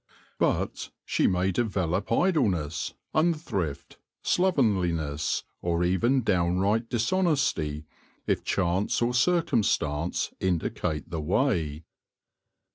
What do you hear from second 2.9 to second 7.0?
unthrift, slovenliness, or even downright